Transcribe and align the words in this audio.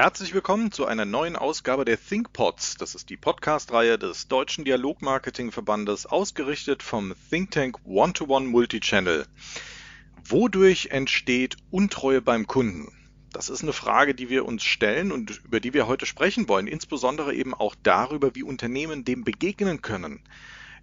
Herzlich 0.00 0.32
willkommen 0.32 0.72
zu 0.72 0.86
einer 0.86 1.04
neuen 1.04 1.36
Ausgabe 1.36 1.84
der 1.84 2.02
ThinkPods. 2.02 2.76
Das 2.78 2.94
ist 2.94 3.10
die 3.10 3.18
Podcast-Reihe 3.18 3.98
des 3.98 4.28
Deutschen 4.28 4.64
Dialogmarketing-Verbandes, 4.64 6.06
ausgerichtet 6.06 6.82
vom 6.82 7.12
Think 7.28 7.50
Tank 7.50 7.76
One-to-One 7.84 8.46
Multichannel. 8.46 9.26
Wodurch 10.24 10.86
entsteht 10.86 11.58
Untreue 11.70 12.22
beim 12.22 12.46
Kunden? 12.46 12.90
Das 13.30 13.50
ist 13.50 13.62
eine 13.62 13.74
Frage, 13.74 14.14
die 14.14 14.30
wir 14.30 14.46
uns 14.46 14.64
stellen 14.64 15.12
und 15.12 15.44
über 15.44 15.60
die 15.60 15.74
wir 15.74 15.86
heute 15.86 16.06
sprechen 16.06 16.48
wollen, 16.48 16.66
insbesondere 16.66 17.34
eben 17.34 17.52
auch 17.52 17.74
darüber, 17.82 18.34
wie 18.34 18.42
Unternehmen 18.42 19.04
dem 19.04 19.22
begegnen 19.22 19.82
können. 19.82 20.22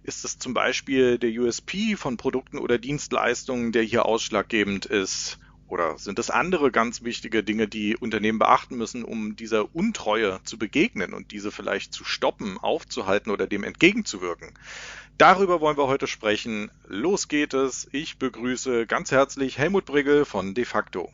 Ist 0.04 0.24
es 0.24 0.38
zum 0.38 0.54
Beispiel 0.54 1.18
der 1.18 1.32
USP 1.32 1.96
von 1.96 2.18
Produkten 2.18 2.58
oder 2.58 2.78
Dienstleistungen, 2.78 3.72
der 3.72 3.82
hier 3.82 4.06
ausschlaggebend 4.06 4.86
ist? 4.86 5.40
Oder 5.68 5.98
sind 5.98 6.18
es 6.18 6.30
andere 6.30 6.70
ganz 6.70 7.02
wichtige 7.02 7.44
Dinge, 7.44 7.68
die 7.68 7.96
Unternehmen 7.96 8.38
beachten 8.38 8.76
müssen, 8.76 9.04
um 9.04 9.36
dieser 9.36 9.74
Untreue 9.74 10.40
zu 10.44 10.58
begegnen 10.58 11.14
und 11.14 11.30
diese 11.30 11.50
vielleicht 11.50 11.92
zu 11.92 12.04
stoppen, 12.04 12.58
aufzuhalten 12.58 13.30
oder 13.30 13.46
dem 13.46 13.64
entgegenzuwirken? 13.64 14.54
Darüber 15.18 15.60
wollen 15.60 15.76
wir 15.76 15.88
heute 15.88 16.06
sprechen. 16.06 16.70
Los 16.86 17.28
geht 17.28 17.52
es. 17.52 17.88
Ich 17.92 18.18
begrüße 18.18 18.86
ganz 18.86 19.10
herzlich 19.10 19.58
Helmut 19.58 19.84
Brigel 19.84 20.24
von 20.24 20.54
De 20.54 20.64
facto. 20.64 21.10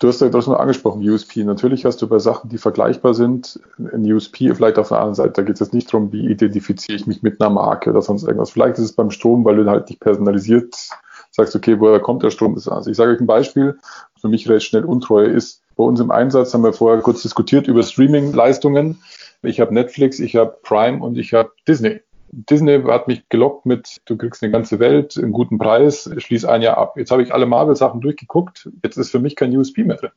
Du 0.00 0.08
hast 0.08 0.20
ja 0.20 0.28
das 0.28 0.44
schon 0.44 0.54
angesprochen, 0.54 1.08
USP. 1.08 1.44
Natürlich 1.44 1.84
hast 1.84 2.02
du 2.02 2.08
bei 2.08 2.18
Sachen, 2.18 2.50
die 2.50 2.58
vergleichbar 2.58 3.14
sind, 3.14 3.60
ein 3.78 4.04
USP, 4.12 4.52
vielleicht 4.54 4.76
auf 4.78 4.88
der 4.88 4.98
anderen 4.98 5.14
Seite. 5.14 5.32
Da 5.32 5.42
geht 5.42 5.54
es 5.54 5.60
jetzt 5.60 5.72
nicht 5.72 5.92
darum, 5.92 6.12
wie 6.12 6.26
identifiziere 6.26 6.96
ich 6.96 7.06
mich 7.06 7.22
mit 7.22 7.40
einer 7.40 7.48
Marke 7.48 7.90
oder 7.90 8.02
sonst 8.02 8.24
irgendwas. 8.24 8.50
Vielleicht 8.50 8.76
ist 8.78 8.84
es 8.84 8.92
beim 8.92 9.10
Strom, 9.10 9.44
weil 9.44 9.56
du 9.56 9.70
halt 9.70 9.88
nicht 9.88 10.00
personalisiert 10.00 10.90
sagst, 11.34 11.56
okay, 11.56 11.78
woher 11.80 12.00
kommt 12.00 12.22
der 12.22 12.30
Strom? 12.30 12.54
Also 12.54 12.90
ich 12.90 12.96
sage 12.96 13.12
euch 13.12 13.20
ein 13.20 13.26
Beispiel, 13.26 13.78
für 14.20 14.28
mich 14.28 14.48
recht 14.48 14.66
schnell 14.66 14.84
Untreue 14.84 15.26
ist. 15.26 15.62
Bei 15.76 15.84
uns 15.84 16.00
im 16.00 16.10
Einsatz 16.10 16.54
haben 16.54 16.62
wir 16.62 16.72
vorher 16.72 17.02
kurz 17.02 17.22
diskutiert 17.22 17.66
über 17.66 17.82
Streaming-Leistungen. 17.82 19.02
Ich 19.42 19.60
habe 19.60 19.74
Netflix, 19.74 20.20
ich 20.20 20.36
habe 20.36 20.56
Prime 20.62 21.02
und 21.02 21.18
ich 21.18 21.34
habe 21.34 21.50
Disney. 21.66 22.00
Disney 22.30 22.82
hat 22.82 23.06
mich 23.06 23.28
gelockt 23.28 23.66
mit, 23.66 24.00
du 24.06 24.16
kriegst 24.16 24.42
eine 24.42 24.50
ganze 24.50 24.78
Welt, 24.80 25.16
einen 25.16 25.32
guten 25.32 25.58
Preis, 25.58 26.10
schließ 26.16 26.44
ein 26.46 26.62
Jahr 26.62 26.78
ab. 26.78 26.96
Jetzt 26.96 27.10
habe 27.10 27.22
ich 27.22 27.32
alle 27.32 27.46
Marvel-Sachen 27.46 28.00
durchgeguckt, 28.00 28.68
jetzt 28.82 28.96
ist 28.96 29.10
für 29.10 29.20
mich 29.20 29.36
kein 29.36 29.56
USP 29.56 29.84
mehr 29.84 29.96
drin 29.96 30.10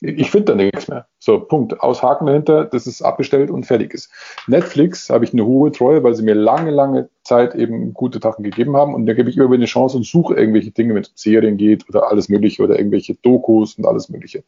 ich 0.00 0.30
finde 0.30 0.52
da 0.52 0.54
nichts 0.54 0.88
mehr. 0.88 1.06
So, 1.18 1.40
Punkt. 1.40 1.80
Aushaken 1.80 2.26
dahinter, 2.26 2.64
dass 2.64 2.86
es 2.86 3.02
abbestellt 3.02 3.50
und 3.50 3.64
fertig 3.64 3.94
ist. 3.94 4.10
Netflix 4.46 5.10
habe 5.10 5.24
ich 5.24 5.32
eine 5.32 5.44
hohe 5.44 5.72
Treue, 5.72 6.02
weil 6.02 6.14
sie 6.14 6.22
mir 6.22 6.34
lange, 6.34 6.70
lange 6.70 7.08
Zeit 7.24 7.54
eben 7.54 7.92
gute 7.94 8.20
Sachen 8.20 8.44
gegeben 8.44 8.76
haben 8.76 8.94
und 8.94 9.06
da 9.06 9.14
gebe 9.14 9.28
ich 9.28 9.36
immer 9.36 9.52
eine 9.52 9.64
Chance 9.64 9.96
und 9.96 10.06
suche 10.06 10.34
irgendwelche 10.34 10.70
Dinge, 10.70 10.94
wenn 10.94 11.02
es 11.02 11.08
um 11.08 11.16
Serien 11.16 11.56
geht 11.56 11.88
oder 11.88 12.08
alles 12.08 12.28
mögliche 12.28 12.62
oder 12.62 12.78
irgendwelche 12.78 13.14
Dokus 13.14 13.74
und 13.76 13.86
alles 13.86 14.08
mögliche. 14.08 14.44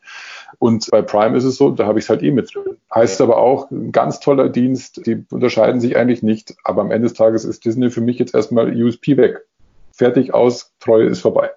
Und 0.58 0.88
bei 0.91 1.02
Prime 1.02 1.36
ist 1.36 1.44
es 1.44 1.56
so, 1.56 1.70
da 1.70 1.86
habe 1.86 1.98
ich 1.98 2.04
es 2.04 2.08
halt 2.10 2.22
eh 2.22 2.30
mit 2.30 2.54
drin. 2.54 2.76
Heißt 2.94 3.20
aber 3.20 3.38
auch, 3.38 3.70
ein 3.70 3.91
ganz 3.91 4.20
toller 4.20 4.48
Dienst, 4.48 5.06
die 5.06 5.24
unterscheiden 5.30 5.80
sich 5.80 5.96
eigentlich 5.96 6.22
nicht, 6.22 6.54
aber 6.64 6.82
am 6.82 6.91
Ende 6.91 7.08
des 7.08 7.16
Tages 7.16 7.44
ist 7.44 7.64
Disney 7.64 7.91
für 7.91 8.00
mich 8.00 8.19
jetzt 8.19 8.34
erstmal 8.34 8.70
USP 8.70 9.16
weg. 9.16 9.44
Fertig 9.92 10.32
aus, 10.32 10.72
Treue 10.78 11.06
ist 11.06 11.20
vorbei 11.20 11.50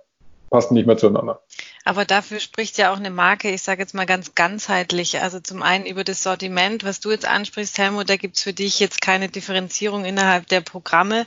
passen 0.52 0.75
nicht 0.75 0.86
mehr 0.86 0.97
zueinander. 0.97 1.42
Aber 1.84 2.06
dafür 2.06 2.40
spricht 2.40 2.78
ja 2.78 2.94
auch 2.94 2.98
eine 2.98 3.10
Marke, 3.10 3.50
ich 3.50 3.64
sage 3.64 3.82
jetzt 3.82 3.96
mal 3.96 4.06
ganz 4.06 4.36
ganzheitlich. 4.36 5.20
Also 5.22 5.40
zum 5.40 5.64
einen 5.64 5.86
über 5.86 6.04
das 6.04 6.22
Sortiment, 6.22 6.84
was 6.84 7.00
du 7.00 7.10
jetzt 7.10 7.26
ansprichst, 7.26 7.78
Helmut, 7.78 8.10
da 8.10 8.18
gibt's 8.18 8.44
für 8.44 8.54
dich 8.54 8.80
jetzt 8.80 9.02
keine 9.02 9.30
Differenzierung 9.30 10.06
innerhalb 10.06 10.48
der 10.48 10.62
Programme. 10.62 11.26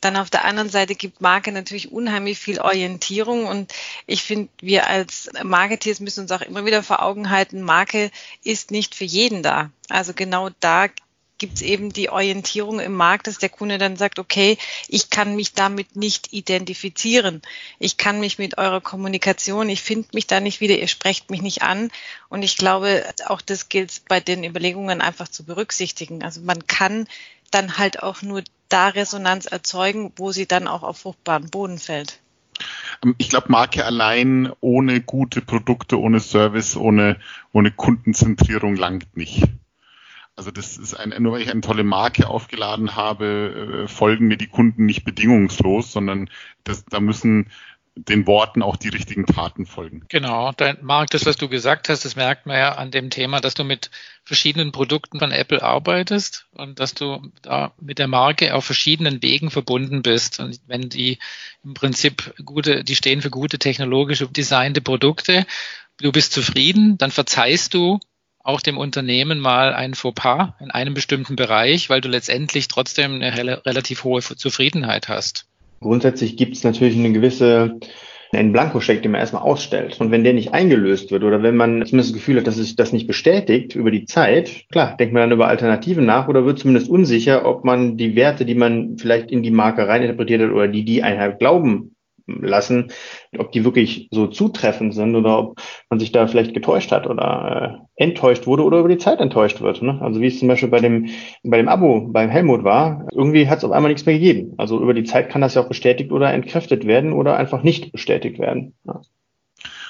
Dann 0.00 0.16
auf 0.16 0.28
der 0.28 0.44
anderen 0.44 0.70
Seite 0.70 0.96
gibt 0.96 1.20
Marke 1.20 1.52
natürlich 1.52 1.92
unheimlich 1.92 2.38
viel 2.38 2.60
Orientierung 2.60 3.46
und 3.46 3.72
ich 4.06 4.22
finde, 4.22 4.48
wir 4.60 4.88
als 4.88 5.30
Marketeers 5.42 6.00
müssen 6.00 6.20
uns 6.20 6.32
auch 6.32 6.42
immer 6.42 6.64
wieder 6.64 6.82
vor 6.82 7.02
Augen 7.02 7.30
halten, 7.30 7.62
Marke 7.62 8.10
ist 8.42 8.72
nicht 8.72 8.96
für 8.96 9.04
jeden 9.04 9.42
da. 9.42 9.70
Also 9.88 10.14
genau 10.14 10.50
da 10.58 10.88
gibt 11.42 11.56
es 11.56 11.62
eben 11.62 11.92
die 11.92 12.08
Orientierung 12.08 12.78
im 12.78 12.94
Markt, 12.94 13.26
dass 13.26 13.38
der 13.38 13.48
Kunde 13.48 13.76
dann 13.76 13.96
sagt, 13.96 14.20
okay, 14.20 14.58
ich 14.86 15.10
kann 15.10 15.34
mich 15.34 15.54
damit 15.54 15.96
nicht 15.96 16.32
identifizieren. 16.32 17.42
Ich 17.80 17.96
kann 17.96 18.20
mich 18.20 18.38
mit 18.38 18.58
eurer 18.58 18.80
Kommunikation, 18.80 19.68
ich 19.68 19.82
finde 19.82 20.06
mich 20.12 20.28
da 20.28 20.38
nicht 20.38 20.60
wieder, 20.60 20.78
ihr 20.78 20.86
sprecht 20.86 21.32
mich 21.32 21.42
nicht 21.42 21.62
an. 21.62 21.90
Und 22.28 22.44
ich 22.44 22.56
glaube, 22.56 23.04
auch 23.26 23.40
das 23.40 23.68
gilt 23.68 24.02
bei 24.06 24.20
den 24.20 24.44
Überlegungen 24.44 25.00
einfach 25.00 25.26
zu 25.26 25.42
berücksichtigen. 25.42 26.22
Also 26.22 26.42
man 26.42 26.64
kann 26.68 27.08
dann 27.50 27.76
halt 27.76 28.04
auch 28.04 28.22
nur 28.22 28.44
da 28.68 28.86
Resonanz 28.86 29.46
erzeugen, 29.46 30.12
wo 30.14 30.30
sie 30.30 30.46
dann 30.46 30.68
auch 30.68 30.84
auf 30.84 30.98
fruchtbaren 30.98 31.50
Boden 31.50 31.80
fällt. 31.80 32.20
Ich 33.18 33.30
glaube, 33.30 33.50
Marke 33.50 33.84
allein 33.84 34.52
ohne 34.60 35.00
gute 35.00 35.40
Produkte, 35.40 35.98
ohne 35.98 36.20
Service, 36.20 36.76
ohne, 36.76 37.18
ohne 37.52 37.72
Kundenzentrierung 37.72 38.76
langt 38.76 39.16
nicht. 39.16 39.42
Also 40.42 40.50
das 40.50 40.76
ist 40.76 40.94
ein, 40.94 41.14
nur 41.22 41.34
weil 41.34 41.42
ich 41.42 41.50
eine 41.52 41.60
tolle 41.60 41.84
Marke 41.84 42.26
aufgeladen 42.26 42.96
habe, 42.96 43.84
äh, 43.84 43.88
folgen 43.88 44.26
mir 44.26 44.36
die 44.36 44.48
Kunden 44.48 44.86
nicht 44.86 45.04
bedingungslos, 45.04 45.92
sondern 45.92 46.28
das, 46.64 46.84
da 46.84 46.98
müssen 46.98 47.48
den 47.94 48.26
Worten 48.26 48.60
auch 48.60 48.74
die 48.74 48.88
richtigen 48.88 49.24
Taten 49.24 49.66
folgen. 49.66 50.04
Genau, 50.08 50.50
Marc, 50.80 51.10
das, 51.10 51.26
was 51.26 51.36
du 51.36 51.48
gesagt 51.48 51.88
hast, 51.88 52.04
das 52.04 52.16
merkt 52.16 52.46
man 52.46 52.56
ja 52.56 52.74
an 52.74 52.90
dem 52.90 53.08
Thema, 53.10 53.40
dass 53.40 53.54
du 53.54 53.62
mit 53.62 53.92
verschiedenen 54.24 54.72
Produkten 54.72 55.20
von 55.20 55.30
Apple 55.30 55.62
arbeitest 55.62 56.48
und 56.54 56.80
dass 56.80 56.94
du 56.94 57.22
da 57.42 57.72
mit 57.80 58.00
der 58.00 58.08
Marke 58.08 58.54
auf 58.54 58.64
verschiedenen 58.64 59.22
Wegen 59.22 59.48
verbunden 59.52 60.02
bist. 60.02 60.40
Und 60.40 60.58
wenn 60.66 60.88
die 60.88 61.20
im 61.62 61.74
Prinzip 61.74 62.34
gute, 62.44 62.82
die 62.82 62.96
stehen 62.96 63.22
für 63.22 63.30
gute 63.30 63.60
technologische 63.60 64.26
designte 64.26 64.80
Produkte, 64.80 65.46
du 65.98 66.10
bist 66.10 66.32
zufrieden, 66.32 66.98
dann 66.98 67.12
verzeihst 67.12 67.74
du 67.74 68.00
auch 68.44 68.60
dem 68.60 68.78
Unternehmen 68.78 69.38
mal 69.38 69.72
ein 69.72 69.94
Fauxpas 69.94 70.54
in 70.60 70.70
einem 70.70 70.94
bestimmten 70.94 71.36
Bereich, 71.36 71.90
weil 71.90 72.00
du 72.00 72.08
letztendlich 72.08 72.68
trotzdem 72.68 73.14
eine 73.14 73.36
rel 73.36 73.50
relativ 73.50 74.04
hohe 74.04 74.20
Zufriedenheit 74.20 75.08
hast. 75.08 75.46
Grundsätzlich 75.80 76.36
gibt 76.36 76.56
es 76.56 76.64
natürlich 76.64 76.96
eine 76.96 77.12
gewisse 77.12 77.78
einen 78.34 78.52
Blankoscheck, 78.52 79.02
den 79.02 79.10
man 79.10 79.20
erstmal 79.20 79.42
ausstellt. 79.42 80.00
Und 80.00 80.10
wenn 80.10 80.24
der 80.24 80.32
nicht 80.32 80.54
eingelöst 80.54 81.10
wird 81.10 81.22
oder 81.22 81.42
wenn 81.42 81.54
man 81.54 81.84
zumindest 81.84 82.10
das 82.10 82.14
Gefühl 82.14 82.38
hat, 82.38 82.46
dass 82.46 82.56
sich 82.56 82.76
das 82.76 82.92
nicht 82.92 83.06
bestätigt 83.06 83.74
über 83.74 83.90
die 83.90 84.06
Zeit, 84.06 84.64
klar, 84.70 84.96
denkt 84.96 85.12
man 85.12 85.22
dann 85.22 85.32
über 85.32 85.48
Alternativen 85.48 86.06
nach 86.06 86.28
oder 86.28 86.46
wird 86.46 86.58
zumindest 86.58 86.88
unsicher, 86.88 87.44
ob 87.44 87.64
man 87.64 87.98
die 87.98 88.16
Werte, 88.16 88.46
die 88.46 88.54
man 88.54 88.96
vielleicht 88.96 89.30
in 89.30 89.42
die 89.42 89.50
Marke 89.50 89.86
reininterpretiert 89.86 90.40
hat 90.42 90.50
oder 90.50 90.68
die 90.68 90.84
die 90.84 91.02
einhalb 91.02 91.38
glauben 91.38 91.94
lassen, 92.40 92.90
ob 93.36 93.52
die 93.52 93.64
wirklich 93.64 94.08
so 94.10 94.26
zutreffend 94.26 94.94
sind 94.94 95.14
oder 95.14 95.38
ob 95.38 95.60
man 95.90 95.98
sich 95.98 96.12
da 96.12 96.26
vielleicht 96.26 96.54
getäuscht 96.54 96.92
hat 96.92 97.06
oder 97.06 97.86
äh, 97.96 98.02
enttäuscht 98.02 98.46
wurde 98.46 98.64
oder 98.64 98.78
über 98.78 98.88
die 98.88 98.98
Zeit 98.98 99.20
enttäuscht 99.20 99.60
wird. 99.60 99.82
Ne? 99.82 100.00
Also 100.00 100.20
wie 100.20 100.26
es 100.26 100.38
zum 100.38 100.48
Beispiel 100.48 100.68
bei 100.68 100.80
dem, 100.80 101.08
bei 101.42 101.58
dem 101.58 101.68
Abo 101.68 102.08
beim 102.08 102.30
Helmut 102.30 102.64
war, 102.64 103.06
irgendwie 103.12 103.48
hat 103.48 103.58
es 103.58 103.64
auf 103.64 103.72
einmal 103.72 103.90
nichts 103.90 104.06
mehr 104.06 104.18
gegeben. 104.18 104.54
Also 104.58 104.80
über 104.80 104.94
die 104.94 105.04
Zeit 105.04 105.28
kann 105.28 105.40
das 105.40 105.54
ja 105.54 105.62
auch 105.62 105.68
bestätigt 105.68 106.12
oder 106.12 106.32
entkräftet 106.32 106.86
werden 106.86 107.12
oder 107.12 107.36
einfach 107.36 107.62
nicht 107.62 107.92
bestätigt 107.92 108.38
werden. 108.38 108.74
Ja. 108.84 109.00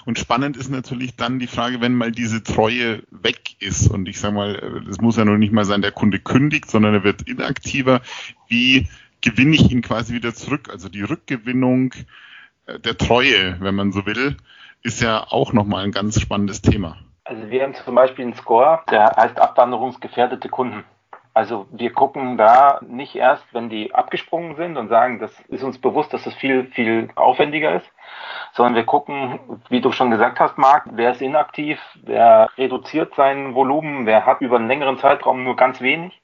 Und 0.05 0.19
spannend 0.19 0.57
ist 0.57 0.69
natürlich 0.69 1.15
dann 1.15 1.39
die 1.39 1.47
Frage, 1.47 1.81
wenn 1.81 1.95
mal 1.95 2.11
diese 2.11 2.43
Treue 2.43 3.03
weg 3.11 3.57
ist 3.61 3.89
und 3.89 4.09
ich 4.09 4.19
sage 4.19 4.35
mal, 4.35 4.83
es 4.91 5.01
muss 5.01 5.17
ja 5.17 5.25
noch 5.25 5.37
nicht 5.37 5.53
mal 5.53 5.65
sein, 5.65 5.81
der 5.81 5.93
Kunde 5.93 6.19
kündigt, 6.19 6.69
sondern 6.69 6.95
er 6.95 7.05
wird 7.05 7.29
inaktiver. 7.29 8.01
Wie 8.49 8.89
gewinne 9.23 9.55
ich 9.55 9.71
ihn 9.71 9.81
quasi 9.81 10.13
wieder 10.13 10.35
zurück. 10.35 10.69
Also 10.71 10.91
die 10.91 11.03
Rückgewinnung 11.03 11.95
der 12.67 12.97
Treue, 12.97 13.57
wenn 13.61 13.75
man 13.75 13.93
so 13.93 14.07
will, 14.07 14.37
ist 14.83 15.01
ja 15.01 15.25
auch 15.29 15.53
nochmal 15.53 15.85
ein 15.85 15.93
ganz 15.93 16.21
spannendes 16.21 16.63
Thema. 16.63 16.97
Also 17.25 17.51
wir 17.51 17.63
haben 17.63 17.75
zum 17.75 17.95
Beispiel 17.95 18.25
einen 18.25 18.35
Score, 18.35 18.81
der 18.91 19.15
heißt 19.17 19.39
abwanderungsgefährdete 19.39 20.49
Kunden. 20.49 20.85
Also 21.35 21.67
wir 21.71 21.93
gucken 21.93 22.37
da 22.37 22.81
nicht 22.87 23.15
erst, 23.15 23.45
wenn 23.53 23.71
die 23.71 23.95
abgesprungen 23.95 24.57
sind 24.57 24.77
und 24.77 24.89
sagen, 24.89 25.19
das 25.19 25.33
ist 25.49 25.63
uns 25.63 25.79
bewusst, 25.79 26.13
dass 26.13 26.25
das 26.25 26.35
viel, 26.35 26.67
viel 26.67 27.09
aufwendiger 27.15 27.75
ist, 27.77 27.91
sondern 28.53 28.75
wir 28.75 28.85
gucken, 28.85 29.41
wie 29.71 29.81
du 29.81 29.93
schon 29.93 30.11
gesagt 30.11 30.41
hast, 30.41 30.59
Marc, 30.59 30.85
wer 30.93 31.13
ist 31.13 31.23
inaktiv, 31.23 31.81
wer 32.03 32.49
reduziert 32.59 33.15
sein 33.15 33.55
Volumen, 33.55 34.05
wer 34.05 34.27
hat 34.27 34.43
über 34.43 34.57
einen 34.57 34.69
längeren 34.69 34.99
Zeitraum 34.99 35.43
nur 35.43 35.57
ganz 35.57 35.81
wenig 35.81 36.22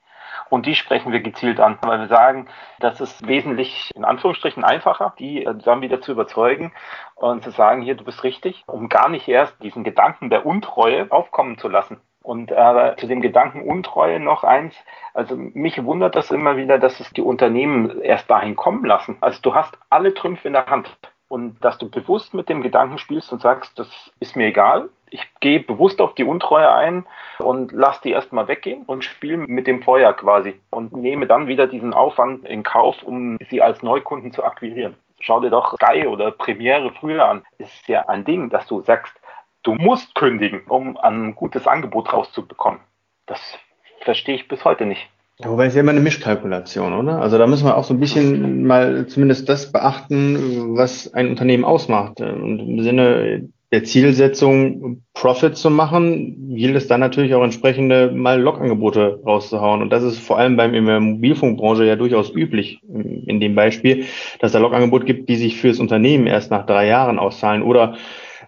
und 0.50 0.67
die 0.67 0.75
sprechen 0.75 1.12
wir 1.12 1.21
gezielt 1.21 1.61
an, 1.61 1.79
weil 1.83 2.00
wir 2.00 2.09
sagen, 2.09 2.49
das 2.81 3.00
ist 3.00 3.27
wesentlich 3.27 3.91
in 3.95 4.05
Anführungsstrichen 4.05 4.65
einfacher, 4.65 5.15
die 5.19 5.45
äh, 5.45 5.55
dann 5.55 5.81
wieder 5.81 6.00
zu 6.00 6.12
überzeugen 6.12 6.73
und 7.15 7.43
zu 7.43 7.50
sagen, 7.50 7.83
hier, 7.83 7.95
du 7.95 8.05
bist 8.05 8.25
richtig, 8.25 8.62
um 8.67 8.89
gar 8.89 9.09
nicht 9.09 9.29
erst 9.29 9.62
diesen 9.62 9.85
Gedanken 9.85 10.31
der 10.31 10.47
Untreue 10.47 11.11
aufkommen 11.11 11.59
zu 11.59 11.69
lassen. 11.69 12.00
Und 12.23 12.50
äh, 12.50 12.95
zu 12.99 13.06
dem 13.06 13.23
Gedanken 13.23 13.62
Untreue 13.62 14.21
noch 14.21 14.45
eins. 14.45 14.75
Also 15.15 15.35
mich 15.37 15.83
wundert 15.83 16.15
das 16.15 16.31
immer 16.31 16.59
wieder, 16.59 16.79
dass 16.79 17.00
es 17.00 17.11
die 17.11 17.23
Unternehmen 17.23 18.03
erst 18.03 18.29
dahin 18.29 18.55
kommen 18.55 18.85
lassen. 18.85 19.17
Also 19.21 19.41
du 19.41 19.55
hast 19.55 19.79
alle 19.89 20.12
Trümpfe 20.12 20.49
in 20.49 20.53
der 20.53 20.67
Hand. 20.67 20.95
Und 21.29 21.62
dass 21.65 21.79
du 21.79 21.91
bewusst 21.91 22.35
mit 22.35 22.49
dem 22.49 22.62
Gedanken 22.62 22.99
spielst 22.99 23.33
und 23.33 23.41
sagst, 23.41 23.79
das 23.79 23.89
ist 24.19 24.37
mir 24.37 24.47
egal, 24.49 24.89
ich 25.10 25.22
gehe 25.40 25.60
bewusst 25.60 26.00
auf 26.00 26.14
die 26.14 26.25
Untreue 26.25 26.70
ein 26.70 27.06
und 27.38 27.72
lass 27.72 28.00
die 28.00 28.10
erstmal 28.10 28.49
weggehen 28.49 28.82
und 28.87 29.05
spiele 29.05 29.38
mit 29.38 29.66
dem 29.66 29.82
Feuer 29.82 30.12
quasi 30.12 30.60
und 30.70 30.93
nehme 30.93 31.26
dann 31.26 31.46
wieder 31.46 31.66
diesen 31.66 31.94
Aufwand 31.94 32.44
in 32.46 32.62
Kauf, 32.62 33.02
um 33.02 33.38
sie 33.50 33.62
als 33.62 33.82
Neukunden 33.82 34.32
zu 34.32 34.44
akquirieren. 34.44 34.96
Schau 35.20 35.40
dir 35.40 35.50
doch 35.50 35.75
Sky 35.75 36.06
oder 36.06 36.31
Premiere 36.31 36.93
früher 36.93 37.25
an. 37.25 37.43
Ist 37.58 37.88
ja 37.88 38.08
ein 38.08 38.25
Ding, 38.25 38.50
dass 38.50 38.66
du 38.66 38.82
sagst, 38.82 39.12
du 39.62 39.75
musst 39.75 40.14
kündigen, 40.14 40.62
um 40.69 40.96
ein 40.96 41.34
gutes 41.34 41.66
Angebot 41.66 42.12
rauszubekommen. 42.12 42.81
Das 43.26 43.40
verstehe 44.00 44.37
ich 44.37 44.49
bis 44.49 44.64
heute 44.64 44.87
nicht. 44.87 45.08
Wobei 45.40 45.66
es 45.66 45.75
ja 45.75 45.82
immer 45.82 45.93
eine 45.93 46.00
Mischkalkulation, 46.00 46.94
oder? 46.94 47.20
Also 47.20 47.38
da 47.38 47.46
müssen 47.46 47.66
wir 47.66 47.76
auch 47.76 47.84
so 47.84 47.94
ein 47.94 48.00
bisschen 48.00 48.66
mal 48.66 49.06
zumindest 49.06 49.49
das 49.49 49.70
beachten, 49.70 50.76
was 50.76 51.14
ein 51.14 51.28
Unternehmen 51.28 51.64
ausmacht. 51.64 52.20
Und 52.20 52.58
im 52.58 52.82
Sinne 52.82 53.49
der 53.70 53.85
Zielsetzung, 53.85 55.03
Profit 55.12 55.56
zu 55.56 55.69
machen, 55.69 56.55
gilt 56.55 56.75
es 56.76 56.88
dann 56.88 57.00
natürlich 57.00 57.35
auch 57.35 57.43
entsprechende 57.43 58.11
mal 58.11 58.41
Logangebote 58.41 59.20
rauszuhauen. 59.26 59.82
Und 59.82 59.91
das 59.91 60.03
ist 60.03 60.19
vor 60.19 60.38
allem 60.38 60.56
beim 60.56 60.73
in 60.73 60.87
der 60.87 61.00
Mobilfunkbranche 61.00 61.85
ja 61.85 61.97
durchaus 61.97 62.35
üblich 62.35 62.81
in 62.88 63.41
dem 63.41 63.55
Beispiel, 63.55 64.06
dass 64.41 64.53
da 64.53 64.59
Logangebot 64.59 65.05
gibt, 65.05 65.29
die 65.29 65.37
sich 65.37 65.61
fürs 65.61 65.81
Unternehmen 65.81 66.26
erst 66.26 66.50
nach 66.50 66.65
drei 66.65 66.87
Jahren 66.87 67.19
auszahlen 67.19 67.62
oder 67.62 67.97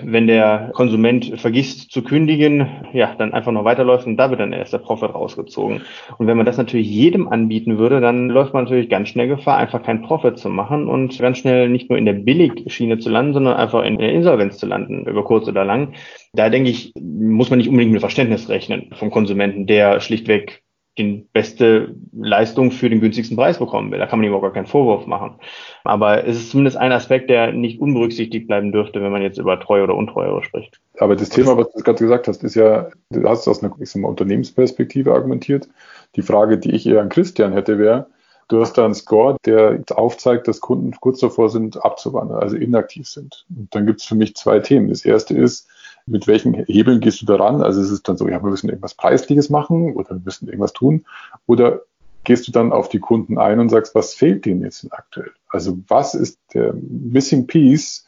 wenn 0.04 0.26
der 0.26 0.70
Konsument 0.74 1.40
vergisst 1.40 1.90
zu 1.90 2.02
kündigen, 2.02 2.66
ja, 2.92 3.14
dann 3.16 3.32
einfach 3.32 3.52
noch 3.52 3.64
weiterläuft 3.64 4.06
und 4.06 4.16
da 4.16 4.30
wird 4.30 4.40
dann 4.40 4.52
erst 4.52 4.72
der 4.72 4.78
Profit 4.78 5.14
rausgezogen. 5.14 5.82
Und 6.18 6.26
wenn 6.26 6.36
man 6.36 6.46
das 6.46 6.56
natürlich 6.56 6.88
jedem 6.88 7.28
anbieten 7.28 7.78
würde, 7.78 8.00
dann 8.00 8.28
läuft 8.28 8.54
man 8.54 8.64
natürlich 8.64 8.88
ganz 8.88 9.08
schnell 9.08 9.28
Gefahr, 9.28 9.58
einfach 9.58 9.82
keinen 9.82 10.02
Profit 10.02 10.38
zu 10.38 10.48
machen 10.48 10.88
und 10.88 11.18
ganz 11.18 11.38
schnell 11.38 11.68
nicht 11.68 11.90
nur 11.90 11.98
in 11.98 12.06
der 12.06 12.14
Billigschiene 12.14 12.98
zu 12.98 13.10
landen, 13.10 13.34
sondern 13.34 13.56
einfach 13.56 13.84
in 13.84 13.98
der 13.98 14.12
Insolvenz 14.12 14.58
zu 14.58 14.66
landen, 14.66 15.06
über 15.06 15.24
kurz 15.24 15.48
oder 15.48 15.64
lang. 15.64 15.94
Da 16.32 16.48
denke 16.48 16.70
ich, 16.70 16.92
muss 17.00 17.50
man 17.50 17.58
nicht 17.58 17.68
unbedingt 17.68 17.92
mit 17.92 18.00
Verständnis 18.00 18.48
rechnen 18.48 18.90
vom 18.94 19.10
Konsumenten, 19.10 19.66
der 19.66 20.00
schlichtweg 20.00 20.62
die 21.00 21.26
beste 21.32 21.94
Leistung 22.12 22.70
für 22.70 22.90
den 22.90 23.00
günstigsten 23.00 23.36
Preis 23.36 23.58
bekommen 23.58 23.90
will. 23.90 23.98
Da 23.98 24.06
kann 24.06 24.18
man 24.18 24.28
ihm 24.28 24.34
auch 24.34 24.42
gar 24.42 24.52
keinen 24.52 24.66
Vorwurf 24.66 25.06
machen. 25.06 25.36
Aber 25.84 26.26
es 26.26 26.36
ist 26.36 26.50
zumindest 26.50 26.76
ein 26.76 26.92
Aspekt, 26.92 27.30
der 27.30 27.52
nicht 27.52 27.80
unberücksichtigt 27.80 28.46
bleiben 28.46 28.72
dürfte, 28.72 29.02
wenn 29.02 29.12
man 29.12 29.22
jetzt 29.22 29.38
über 29.38 29.58
Treue 29.58 29.84
oder 29.84 29.94
Untreue 29.94 30.42
spricht. 30.42 30.80
Aber 30.98 31.16
das 31.16 31.30
Thema, 31.30 31.56
was 31.56 31.72
du 31.72 31.82
gerade 31.82 31.98
gesagt 31.98 32.28
hast, 32.28 32.44
ist 32.44 32.54
ja, 32.54 32.88
du 33.10 33.28
hast 33.28 33.40
es 33.40 33.48
aus 33.48 33.62
einer 33.62 33.74
mal, 33.96 34.08
Unternehmensperspektive 34.08 35.12
argumentiert. 35.12 35.68
Die 36.16 36.22
Frage, 36.22 36.58
die 36.58 36.72
ich 36.72 36.86
eher 36.86 37.00
an 37.00 37.08
Christian 37.08 37.52
hätte, 37.52 37.78
wäre, 37.78 38.06
du 38.48 38.60
hast 38.60 38.76
da 38.76 38.84
einen 38.84 38.94
Score, 38.94 39.36
der 39.46 39.82
aufzeigt, 39.94 40.48
dass 40.48 40.60
Kunden 40.60 40.92
kurz 41.00 41.20
davor 41.20 41.48
sind, 41.48 41.82
abzuwandern, 41.82 42.40
also 42.40 42.56
inaktiv 42.56 43.08
sind. 43.08 43.46
Und 43.56 43.74
dann 43.74 43.86
gibt 43.86 44.00
es 44.00 44.06
für 44.06 44.16
mich 44.16 44.34
zwei 44.34 44.58
Themen. 44.58 44.88
Das 44.88 45.04
erste 45.04 45.34
ist, 45.34 45.68
mit 46.06 46.26
welchen 46.26 46.54
Hebeln 46.54 47.00
gehst 47.00 47.20
du 47.22 47.26
daran? 47.26 47.62
Also 47.62 47.80
ist 47.80 47.90
es 47.90 48.02
dann 48.02 48.16
so, 48.16 48.28
ja, 48.28 48.42
wir 48.42 48.50
müssen 48.50 48.68
irgendwas 48.68 48.94
Preisliches 48.94 49.50
machen 49.50 49.94
oder 49.94 50.10
wir 50.10 50.22
müssen 50.24 50.46
irgendwas 50.46 50.72
tun? 50.72 51.04
Oder 51.46 51.80
gehst 52.24 52.46
du 52.46 52.52
dann 52.52 52.72
auf 52.72 52.88
die 52.88 52.98
Kunden 52.98 53.38
ein 53.38 53.60
und 53.60 53.70
sagst, 53.70 53.94
was 53.94 54.14
fehlt 54.14 54.44
denen 54.44 54.62
jetzt 54.62 54.86
aktuell? 54.92 55.32
Also 55.48 55.78
was 55.88 56.14
ist 56.14 56.38
der 56.54 56.74
Missing 56.74 57.46
Piece, 57.46 58.06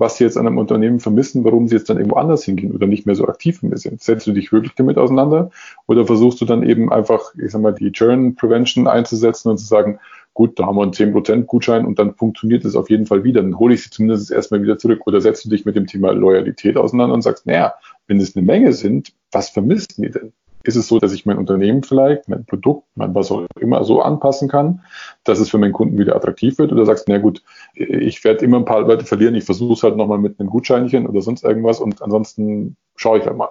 was 0.00 0.16
sie 0.16 0.24
jetzt 0.24 0.38
an 0.38 0.46
einem 0.46 0.58
Unternehmen 0.58 0.98
vermissen, 0.98 1.44
warum 1.44 1.68
sie 1.68 1.76
jetzt 1.76 1.90
dann 1.90 1.98
irgendwo 1.98 2.16
anders 2.16 2.42
hingehen 2.44 2.72
oder 2.72 2.86
nicht 2.86 3.06
mehr 3.06 3.14
so 3.14 3.28
aktiv 3.28 3.60
sind? 3.60 4.02
Setzt 4.02 4.26
du 4.26 4.32
dich 4.32 4.50
wirklich 4.50 4.74
damit 4.74 4.96
auseinander? 4.96 5.50
Oder 5.86 6.06
versuchst 6.06 6.40
du 6.40 6.46
dann 6.46 6.62
eben 6.62 6.90
einfach, 6.90 7.34
ich 7.36 7.52
sag 7.52 7.60
mal, 7.60 7.74
die 7.74 7.92
Churn 7.92 8.34
Prevention 8.34 8.88
einzusetzen 8.88 9.50
und 9.50 9.58
zu 9.58 9.66
sagen, 9.66 10.00
gut, 10.32 10.58
da 10.58 10.66
haben 10.66 10.76
wir 10.76 10.82
einen 10.82 10.92
10% 10.92 11.44
Gutschein 11.44 11.84
und 11.84 11.98
dann 11.98 12.14
funktioniert 12.14 12.64
es 12.64 12.76
auf 12.76 12.88
jeden 12.88 13.04
Fall 13.04 13.24
wieder. 13.24 13.42
Dann 13.42 13.58
hole 13.58 13.74
ich 13.74 13.82
sie 13.82 13.90
zumindest 13.90 14.30
erstmal 14.30 14.62
wieder 14.62 14.78
zurück. 14.78 15.06
Oder 15.06 15.20
setzt 15.20 15.44
du 15.44 15.50
dich 15.50 15.66
mit 15.66 15.76
dem 15.76 15.86
Thema 15.86 16.12
Loyalität 16.12 16.78
auseinander 16.78 17.14
und 17.14 17.22
sagst, 17.22 17.46
naja, 17.46 17.74
wenn 18.06 18.18
es 18.18 18.34
eine 18.34 18.46
Menge 18.46 18.72
sind, 18.72 19.12
was 19.32 19.50
vermisst 19.50 19.98
ihr 19.98 20.10
denn? 20.10 20.32
Ist 20.62 20.76
es 20.76 20.88
so, 20.88 20.98
dass 20.98 21.12
ich 21.12 21.24
mein 21.24 21.38
Unternehmen 21.38 21.82
vielleicht, 21.82 22.28
mein 22.28 22.44
Produkt, 22.44 22.86
mein 22.94 23.14
was 23.14 23.30
auch 23.30 23.46
immer 23.58 23.82
so 23.84 24.02
anpassen 24.02 24.48
kann, 24.48 24.84
dass 25.24 25.38
es 25.38 25.50
für 25.50 25.58
meinen 25.58 25.72
Kunden 25.72 25.98
wieder 25.98 26.16
attraktiv 26.16 26.58
wird? 26.58 26.72
Oder 26.72 26.84
sagst 26.84 27.08
du, 27.08 27.12
na 27.12 27.18
gut, 27.18 27.42
ich 27.74 28.22
werde 28.24 28.44
immer 28.44 28.58
ein 28.58 28.64
paar 28.66 28.82
Leute 28.82 29.04
verlieren, 29.04 29.34
ich 29.34 29.44
versuche 29.44 29.72
es 29.72 29.82
halt 29.82 29.96
nochmal 29.96 30.18
mit 30.18 30.38
einem 30.38 30.50
Gutscheinchen 30.50 31.06
oder 31.06 31.22
sonst 31.22 31.44
irgendwas 31.44 31.80
und 31.80 32.02
ansonsten 32.02 32.76
schaue 32.96 33.18
ich 33.18 33.26
halt 33.26 33.36
mal. 33.36 33.50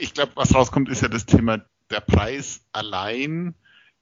Ich 0.00 0.14
glaube, 0.14 0.32
was 0.36 0.54
rauskommt, 0.54 0.88
ist 0.88 1.02
ja 1.02 1.08
das 1.08 1.26
Thema, 1.26 1.58
der 1.90 2.00
Preis 2.00 2.64
allein 2.72 3.54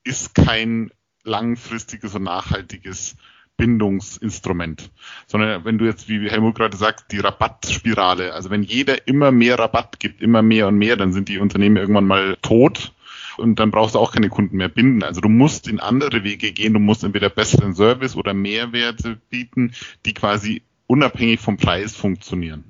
ist 0.04 0.34
kein 0.34 0.90
langfristiges 1.24 2.14
und 2.14 2.24
nachhaltiges 2.24 3.16
Bindungsinstrument, 3.60 4.90
sondern 5.26 5.66
wenn 5.66 5.76
du 5.76 5.84
jetzt, 5.84 6.08
wie 6.08 6.30
Helmut 6.30 6.54
gerade 6.54 6.76
sagt, 6.76 7.12
die 7.12 7.18
Rabattspirale, 7.18 8.32
also 8.32 8.48
wenn 8.48 8.62
jeder 8.62 9.06
immer 9.06 9.30
mehr 9.32 9.58
Rabatt 9.58 10.00
gibt, 10.00 10.22
immer 10.22 10.40
mehr 10.40 10.66
und 10.68 10.78
mehr, 10.78 10.96
dann 10.96 11.12
sind 11.12 11.28
die 11.28 11.38
Unternehmen 11.38 11.76
irgendwann 11.76 12.06
mal 12.06 12.38
tot 12.40 12.92
und 13.36 13.60
dann 13.60 13.70
brauchst 13.70 13.94
du 13.94 13.98
auch 13.98 14.12
keine 14.12 14.30
Kunden 14.30 14.56
mehr 14.56 14.70
binden. 14.70 15.02
Also 15.02 15.20
du 15.20 15.28
musst 15.28 15.68
in 15.68 15.78
andere 15.78 16.24
Wege 16.24 16.52
gehen, 16.52 16.72
du 16.72 16.80
musst 16.80 17.04
entweder 17.04 17.28
besseren 17.28 17.74
Service 17.74 18.16
oder 18.16 18.32
Mehrwerte 18.32 19.20
bieten, 19.28 19.74
die 20.06 20.14
quasi 20.14 20.62
unabhängig 20.86 21.40
vom 21.40 21.58
Preis 21.58 21.94
funktionieren. 21.94 22.64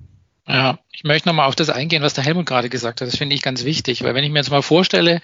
Ja, 0.48 0.81
ich 0.90 1.04
möchte 1.04 1.28
nochmal 1.28 1.46
auf 1.46 1.54
das 1.54 1.70
eingehen, 1.70 2.02
was 2.02 2.14
der 2.14 2.25
Helmut 2.25 2.46
gerade 2.46 2.69
gesagt 2.69 3.00
hat. 3.00 3.06
Das 3.06 3.16
finde 3.16 3.37
ich 3.37 3.42
ganz 3.42 3.64
wichtig, 3.64 4.02
weil 4.02 4.16
wenn 4.16 4.25
ich 4.25 4.31
mir 4.31 4.40
jetzt 4.40 4.50
mal 4.50 4.62
vorstelle, 4.62 5.20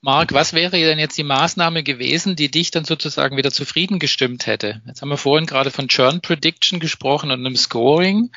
Marc, 0.00 0.32
was 0.32 0.52
wäre 0.52 0.76
denn 0.78 1.00
jetzt 1.00 1.18
die 1.18 1.24
Maßnahme 1.24 1.82
gewesen, 1.82 2.36
die 2.36 2.52
dich 2.52 2.70
dann 2.70 2.84
sozusagen 2.84 3.36
wieder 3.36 3.50
zufrieden 3.50 3.98
gestimmt 3.98 4.46
hätte? 4.46 4.80
Jetzt 4.86 5.02
haben 5.02 5.08
wir 5.08 5.16
vorhin 5.16 5.46
gerade 5.46 5.72
von 5.72 5.88
Churn 5.88 6.20
Prediction 6.20 6.78
gesprochen 6.78 7.32
und 7.32 7.44
einem 7.44 7.56
Scoring. 7.56 8.30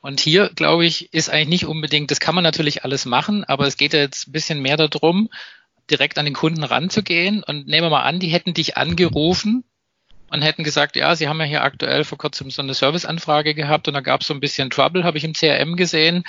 Und 0.00 0.20
hier, 0.20 0.50
glaube 0.54 0.86
ich, 0.86 1.12
ist 1.12 1.28
eigentlich 1.28 1.48
nicht 1.48 1.66
unbedingt, 1.66 2.12
das 2.12 2.20
kann 2.20 2.36
man 2.36 2.44
natürlich 2.44 2.84
alles 2.84 3.04
machen, 3.04 3.42
aber 3.44 3.66
es 3.66 3.76
geht 3.76 3.94
ja 3.94 3.98
jetzt 3.98 4.28
ein 4.28 4.32
bisschen 4.32 4.62
mehr 4.62 4.76
darum, 4.76 5.28
direkt 5.90 6.18
an 6.18 6.24
den 6.24 6.34
Kunden 6.34 6.62
ranzugehen. 6.62 7.42
Und 7.42 7.66
nehmen 7.66 7.86
wir 7.86 7.90
mal 7.90 8.04
an, 8.04 8.20
die 8.20 8.28
hätten 8.28 8.54
dich 8.54 8.76
angerufen 8.76 9.64
und 10.30 10.42
hätten 10.42 10.62
gesagt, 10.62 10.94
ja, 10.94 11.16
Sie 11.16 11.26
haben 11.26 11.40
ja 11.40 11.46
hier 11.46 11.64
aktuell 11.64 12.04
vor 12.04 12.18
kurzem 12.18 12.52
so 12.52 12.62
eine 12.62 12.74
Serviceanfrage 12.74 13.54
gehabt 13.54 13.88
und 13.88 13.94
da 13.94 14.00
gab 14.00 14.20
es 14.20 14.28
so 14.28 14.34
ein 14.34 14.40
bisschen 14.40 14.70
Trouble, 14.70 15.02
habe 15.02 15.18
ich 15.18 15.24
im 15.24 15.32
CRM 15.32 15.74
gesehen. 15.74 16.22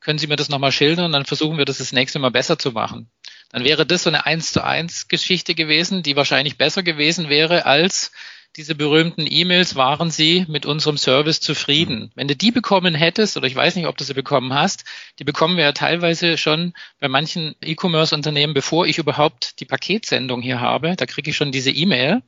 Können 0.00 0.20
Sie 0.20 0.28
mir 0.28 0.36
das 0.36 0.48
nochmal 0.48 0.72
schildern? 0.72 1.10
Dann 1.10 1.24
versuchen 1.24 1.58
wir 1.58 1.64
das 1.64 1.78
das 1.78 1.92
nächste 1.92 2.20
Mal 2.20 2.30
besser 2.30 2.60
zu 2.60 2.70
machen 2.70 3.10
dann 3.50 3.64
wäre 3.64 3.86
das 3.86 4.04
so 4.04 4.10
eine 4.10 4.26
eins 4.26 4.52
zu 4.52 4.64
eins 4.64 5.08
Geschichte 5.08 5.54
gewesen, 5.54 6.02
die 6.02 6.16
wahrscheinlich 6.16 6.56
besser 6.56 6.82
gewesen 6.82 7.28
wäre 7.28 7.66
als 7.66 8.12
diese 8.56 8.74
berühmten 8.74 9.26
E-Mails, 9.30 9.76
waren 9.76 10.10
Sie 10.10 10.44
mit 10.48 10.66
unserem 10.66 10.98
Service 10.98 11.40
zufrieden? 11.40 12.10
Wenn 12.16 12.26
du 12.26 12.34
die 12.34 12.50
bekommen 12.50 12.96
hättest, 12.96 13.36
oder 13.36 13.46
ich 13.46 13.54
weiß 13.54 13.76
nicht, 13.76 13.86
ob 13.86 13.96
du 13.96 14.02
sie 14.02 14.14
bekommen 14.14 14.52
hast, 14.52 14.84
die 15.20 15.24
bekommen 15.24 15.56
wir 15.56 15.64
ja 15.64 15.72
teilweise 15.72 16.36
schon 16.36 16.72
bei 16.98 17.06
manchen 17.06 17.54
E-Commerce-Unternehmen, 17.60 18.52
bevor 18.52 18.86
ich 18.86 18.98
überhaupt 18.98 19.60
die 19.60 19.66
Paketsendung 19.66 20.42
hier 20.42 20.60
habe. 20.60 20.96
Da 20.96 21.06
kriege 21.06 21.30
ich 21.30 21.36
schon 21.36 21.52
diese 21.52 21.70
E-Mail. 21.70 22.22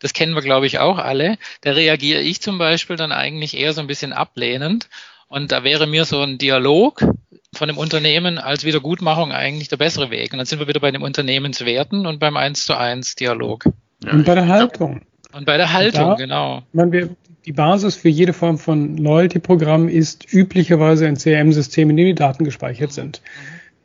Das 0.00 0.12
kennen 0.12 0.34
wir, 0.34 0.42
glaube 0.42 0.66
ich, 0.66 0.80
auch 0.80 0.98
alle. 0.98 1.38
Da 1.62 1.72
reagiere 1.72 2.20
ich 2.20 2.42
zum 2.42 2.58
Beispiel 2.58 2.96
dann 2.96 3.12
eigentlich 3.12 3.56
eher 3.56 3.72
so 3.72 3.80
ein 3.80 3.86
bisschen 3.86 4.12
ablehnend. 4.12 4.90
Und 5.34 5.50
da 5.50 5.64
wäre 5.64 5.88
mir 5.88 6.04
so 6.04 6.20
ein 6.20 6.38
Dialog 6.38 7.04
von 7.52 7.66
dem 7.66 7.76
Unternehmen 7.76 8.38
als 8.38 8.64
Wiedergutmachung 8.64 9.32
eigentlich 9.32 9.68
der 9.68 9.78
bessere 9.78 10.12
Weg. 10.12 10.32
Und 10.32 10.38
dann 10.38 10.46
sind 10.46 10.60
wir 10.60 10.68
wieder 10.68 10.78
bei 10.78 10.92
den 10.92 11.02
Unternehmenswerten 11.02 12.06
und 12.06 12.20
beim 12.20 12.36
1 12.36 12.66
zu 12.66 12.78
1 12.78 13.16
Dialog. 13.16 13.64
Und 14.08 14.24
bei 14.26 14.36
der 14.36 14.46
Haltung. 14.46 15.00
Und 15.32 15.44
bei 15.44 15.56
der 15.56 15.72
Haltung, 15.72 16.10
da, 16.10 16.14
genau. 16.14 16.62
Man, 16.72 16.92
wir, 16.92 17.08
die 17.46 17.50
Basis 17.50 17.96
für 17.96 18.10
jede 18.10 18.32
Form 18.32 18.58
von 18.58 18.96
Loyalty-Programm 18.96 19.88
ist 19.88 20.32
üblicherweise 20.32 21.08
ein 21.08 21.16
CRM-System, 21.16 21.90
in 21.90 21.96
dem 21.96 22.06
die 22.06 22.14
Daten 22.14 22.44
gespeichert 22.44 22.92
sind. 22.92 23.20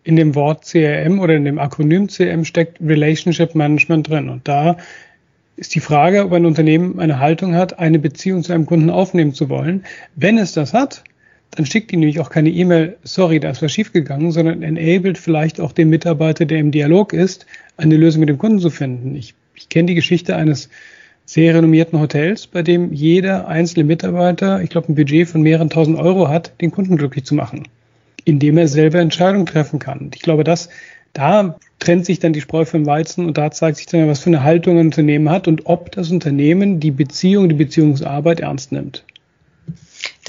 In 0.03 0.17
dem 0.17 0.35
Wort 0.35 0.65
CRM 0.65 1.19
oder 1.19 1.33
in 1.33 1.45
dem 1.45 1.57
Akronym 1.57 2.09
CRM 2.09 2.45
steckt 2.45 2.79
Relationship 2.79 3.55
Management 3.55 4.07
drin. 4.07 4.29
Und 4.29 4.47
da 4.47 4.77
ist 5.55 5.73
die 5.73 5.79
Frage, 5.79 6.25
ob 6.25 6.31
ein 6.31 6.45
Unternehmen 6.45 6.99
eine 6.99 7.17
Haltung 7.17 7.55
hat, 7.55 7.79
eine 7.79 7.97
Beziehung 7.97 8.43
zu 8.43 8.53
einem 8.53 8.67
Kunden 8.67 8.91
aufnehmen 8.91 9.33
zu 9.33 9.49
wollen. 9.49 9.83
Wenn 10.15 10.37
es 10.37 10.51
das 10.53 10.75
hat, 10.75 11.03
dann 11.51 11.65
schickt 11.65 11.91
ihm 11.91 11.99
nämlich 11.99 12.19
auch 12.19 12.29
keine 12.29 12.49
E-Mail, 12.49 12.97
sorry, 13.03 13.39
da 13.39 13.49
ist 13.49 13.61
was 13.61 13.71
schiefgegangen, 13.71 14.31
sondern 14.31 14.61
enabled 14.61 15.17
vielleicht 15.17 15.59
auch 15.59 15.71
den 15.71 15.89
Mitarbeiter, 15.89 16.45
der 16.45 16.59
im 16.59 16.71
Dialog 16.71 17.13
ist, 17.13 17.45
eine 17.77 17.97
Lösung 17.97 18.19
mit 18.21 18.29
dem 18.29 18.37
Kunden 18.37 18.59
zu 18.59 18.69
finden. 18.69 19.15
Ich, 19.15 19.33
ich 19.55 19.69
kenne 19.69 19.87
die 19.87 19.95
Geschichte 19.95 20.35
eines 20.35 20.69
sehr 21.25 21.53
renommierten 21.53 21.99
Hotels, 21.99 22.47
bei 22.47 22.63
dem 22.63 22.93
jeder 22.93 23.47
einzelne 23.47 23.83
Mitarbeiter, 23.83 24.61
ich 24.61 24.69
glaube, 24.69 24.91
ein 24.91 24.95
Budget 24.95 25.27
von 25.27 25.41
mehreren 25.41 25.69
tausend 25.69 25.99
Euro 25.99 26.27
hat, 26.27 26.53
den 26.61 26.71
Kunden 26.71 26.97
glücklich 26.97 27.25
zu 27.25 27.35
machen, 27.35 27.67
indem 28.25 28.57
er 28.57 28.67
selber 28.67 28.99
Entscheidungen 28.99 29.45
treffen 29.45 29.79
kann. 29.79 30.11
Ich 30.15 30.21
glaube, 30.21 30.43
dass 30.43 30.69
da 31.13 31.55
trennt 31.79 32.05
sich 32.05 32.19
dann 32.19 32.33
die 32.33 32.41
Spreu 32.41 32.65
vom 32.65 32.85
Weizen 32.85 33.25
und 33.25 33.37
da 33.37 33.51
zeigt 33.51 33.77
sich 33.77 33.87
dann, 33.87 34.07
was 34.07 34.19
für 34.19 34.29
eine 34.29 34.43
Haltung 34.43 34.77
ein 34.77 34.87
Unternehmen 34.87 35.29
hat 35.29 35.47
und 35.47 35.65
ob 35.65 35.91
das 35.91 36.11
Unternehmen 36.11 36.79
die 36.79 36.91
Beziehung, 36.91 37.49
die 37.49 37.55
Beziehungsarbeit 37.55 38.39
ernst 38.39 38.71
nimmt. 38.71 39.03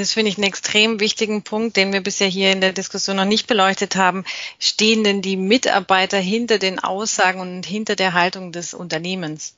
Das 0.01 0.15
finde 0.15 0.31
ich 0.31 0.39
einen 0.39 0.47
extrem 0.47 0.99
wichtigen 0.99 1.43
Punkt, 1.43 1.77
den 1.77 1.93
wir 1.93 2.01
bisher 2.01 2.27
hier 2.27 2.53
in 2.53 2.63
der 2.63 2.73
Diskussion 2.73 3.17
noch 3.17 3.27
nicht 3.27 3.47
beleuchtet 3.47 3.97
haben. 3.97 4.25
Stehen 4.59 5.05
denn 5.05 5.21
die 5.21 5.37
Mitarbeiter 5.37 6.17
hinter 6.17 6.59
den 6.59 6.79
Aussagen 6.79 7.39
und 7.39 7.67
hinter 7.67 7.97
der 7.97 8.15
Haltung 8.15 8.51
des 8.51 8.73
Unternehmens? 8.73 9.57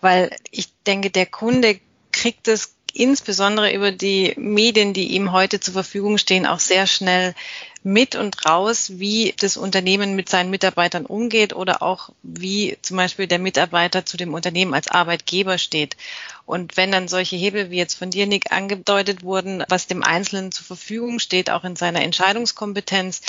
Weil 0.00 0.34
ich 0.50 0.70
denke, 0.88 1.10
der 1.10 1.26
Kunde 1.26 1.78
kriegt 2.10 2.48
es 2.48 2.74
insbesondere 2.92 3.72
über 3.72 3.92
die 3.92 4.34
Medien, 4.36 4.92
die 4.92 5.12
ihm 5.12 5.30
heute 5.30 5.60
zur 5.60 5.74
Verfügung 5.74 6.18
stehen, 6.18 6.46
auch 6.46 6.58
sehr 6.58 6.88
schnell 6.88 7.36
mit 7.82 8.14
und 8.14 8.44
raus, 8.44 8.92
wie 8.96 9.34
das 9.38 9.56
Unternehmen 9.56 10.14
mit 10.14 10.28
seinen 10.28 10.50
Mitarbeitern 10.50 11.06
umgeht 11.06 11.54
oder 11.54 11.82
auch 11.82 12.10
wie 12.22 12.76
zum 12.82 12.98
Beispiel 12.98 13.26
der 13.26 13.38
Mitarbeiter 13.38 14.04
zu 14.04 14.16
dem 14.16 14.34
Unternehmen 14.34 14.74
als 14.74 14.88
Arbeitgeber 14.88 15.56
steht. 15.56 15.96
Und 16.44 16.76
wenn 16.76 16.92
dann 16.92 17.08
solche 17.08 17.36
Hebel 17.36 17.70
wie 17.70 17.76
jetzt 17.76 17.94
von 17.94 18.10
dir, 18.10 18.26
Nick, 18.26 18.52
angedeutet 18.52 19.22
wurden, 19.22 19.64
was 19.68 19.86
dem 19.86 20.02
Einzelnen 20.02 20.52
zur 20.52 20.66
Verfügung 20.66 21.20
steht, 21.20 21.48
auch 21.48 21.64
in 21.64 21.76
seiner 21.76 22.02
Entscheidungskompetenz, 22.02 23.22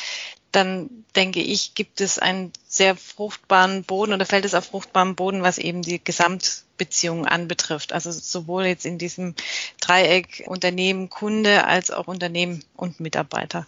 dann 0.52 0.90
denke 1.16 1.42
ich, 1.42 1.74
gibt 1.74 2.02
es 2.02 2.20
einen 2.20 2.52
sehr 2.68 2.98
fruchtbaren 2.98 3.84
Boden 3.84 4.12
oder 4.12 4.26
fällt 4.26 4.44
es 4.44 4.54
auf 4.54 4.66
fruchtbaren 4.66 5.16
Boden, 5.16 5.44
was 5.44 5.60
eben 5.60 5.82
die 5.82 6.04
Gesamtbeziehungen 6.04 7.26
anbetrifft. 7.26 7.94
Also 7.94 8.12
sowohl 8.12 8.66
jetzt 8.66 8.86
in 8.86 8.98
diesem 8.98 9.34
Dreieck 9.80 10.44
Unternehmen, 10.48 11.10
Kunde 11.10 11.66
als 11.66 11.90
auch 11.90 12.08
Unternehmen 12.08 12.66
und 12.76 13.00
Mitarbeiter. 13.00 13.66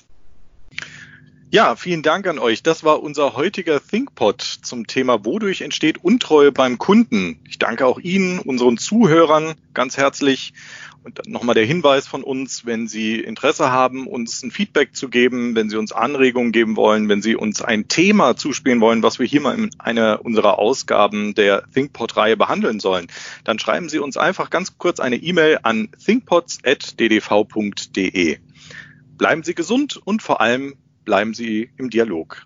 Ja, 1.54 1.76
vielen 1.76 2.02
Dank 2.02 2.26
an 2.26 2.40
euch. 2.40 2.64
Das 2.64 2.84
war 2.84 3.04
unser 3.04 3.36
heutiger 3.36 3.80
ThinkPod 3.80 4.42
zum 4.42 4.88
Thema, 4.88 5.24
wodurch 5.24 5.62
entsteht 5.62 6.04
Untreue 6.04 6.52
beim 6.52 6.80
Kunden. 6.80 7.40
Ich 7.48 7.60
danke 7.60 7.86
auch 7.86 8.00
Ihnen, 8.00 8.40
unseren 8.40 8.80
Zuhörern, 8.80 9.54
ganz 9.76 9.96
herzlich. 9.96 10.54
Und 11.04 11.28
nochmal 11.28 11.54
der 11.54 11.68
Hinweis 11.68 12.08
von 12.08 12.24
uns, 12.24 12.66
wenn 12.66 12.88
Sie 12.88 13.20
Interesse 13.20 13.72
haben, 13.72 14.08
uns 14.08 14.42
ein 14.42 14.50
Feedback 14.50 14.96
zu 14.96 15.10
geben, 15.10 15.54
wenn 15.54 15.70
Sie 15.70 15.78
uns 15.78 15.92
Anregungen 15.92 16.54
geben 16.54 16.76
wollen, 16.76 17.08
wenn 17.08 17.22
Sie 17.22 17.36
uns 17.36 17.62
ein 17.62 17.88
Thema 17.88 18.36
zuspielen 18.36 18.82
wollen, 18.82 19.04
was 19.04 19.20
wir 19.20 19.28
hier 19.28 19.42
mal 19.42 19.56
in 19.56 19.70
einer 19.78 20.26
unserer 20.26 20.58
Ausgaben 20.58 21.36
der 21.36 21.66
ThinkPod-Reihe 21.72 22.36
behandeln 22.36 22.80
sollen, 22.80 23.06
dann 23.44 23.60
schreiben 23.60 23.90
Sie 23.90 24.00
uns 24.00 24.18
einfach 24.18 24.50
ganz 24.50 24.80
kurz 24.80 25.00
eine 25.00 25.18
E-Mail 25.18 25.60
an 25.62 25.90
thinkpods.ddv.de. 26.04 28.38
Bleiben 29.20 29.44
Sie 29.44 29.54
gesund 29.54 30.02
und 30.04 30.24
vor 30.24 30.42
allem 30.42 30.74
bleiben 31.06 31.34
Sie 31.34 31.70
im 31.78 31.90
Dialog. 31.90 32.42